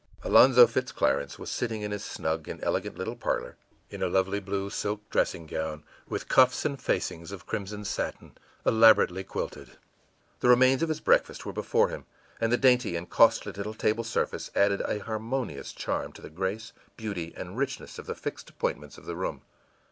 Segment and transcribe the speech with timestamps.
[0.23, 3.55] Alonzo Fitz Clarence was sitting in his snug and elegant little parlor,
[3.91, 8.35] in a lovely blue silk dressing gown, with cuffs and facings of crimson satin,
[8.65, 9.77] elaborately quilted.
[10.39, 12.05] The remains of his breakfast were before him,
[12.39, 16.73] and the dainty and costly little table service added a harmonious charm to the grace,
[16.97, 19.43] beauty, and richness of the fixed appointments of the room.